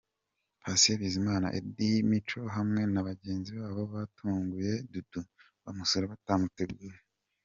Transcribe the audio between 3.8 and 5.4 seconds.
batunguye Dudu